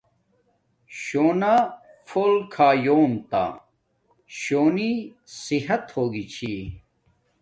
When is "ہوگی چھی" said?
5.97-6.53